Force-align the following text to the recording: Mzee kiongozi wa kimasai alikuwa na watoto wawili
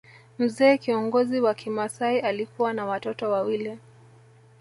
Mzee 0.39 0.77
kiongozi 0.77 1.39
wa 1.41 1.53
kimasai 1.53 2.19
alikuwa 2.19 2.73
na 2.73 2.85
watoto 2.85 3.31
wawili 3.31 3.77